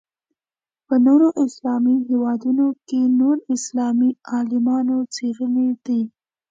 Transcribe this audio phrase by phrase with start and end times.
[0.87, 5.99] په نورو اسلامي هېوادونو کې نور اسلامي عالمانو څېړلې ده.